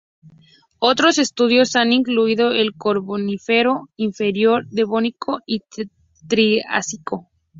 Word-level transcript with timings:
Otros 0.79 1.19
estudios 1.19 1.75
han 1.75 1.93
incluido 1.93 2.53
el 2.53 2.71
Carbonífero 2.75 3.87
Inferior, 3.97 4.65
Devónico, 4.71 5.41
y 5.45 5.61
Triásico. 6.27 7.29